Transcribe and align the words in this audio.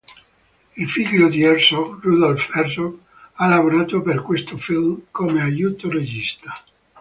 Il 0.77 0.89
figlio 0.89 1.29
di 1.29 1.43
Herzog, 1.43 2.01
Rudolph 2.03 2.49
Herzog, 2.55 2.97
ha 3.33 3.47
lavorato 3.47 4.01
per 4.01 4.23
questo 4.23 4.57
film 4.57 4.99
come 5.11 5.43
aiuto-regista. 5.43 6.57